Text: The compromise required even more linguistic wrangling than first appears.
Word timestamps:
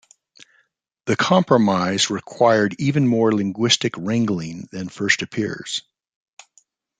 The 1.05 1.15
compromise 1.15 2.09
required 2.09 2.75
even 2.79 3.05
more 3.07 3.31
linguistic 3.31 3.93
wrangling 3.95 4.67
than 4.71 4.89
first 4.89 5.21
appears. 5.21 5.83